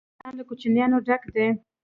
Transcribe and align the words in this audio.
افغانستان 0.09 0.33
له 0.39 0.43
کوچیان 0.49 0.91
ډک 1.07 1.23
دی. 1.35 1.47